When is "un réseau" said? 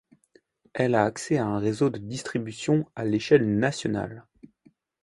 1.45-1.91